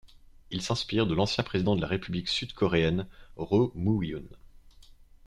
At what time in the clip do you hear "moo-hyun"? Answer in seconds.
3.75-4.25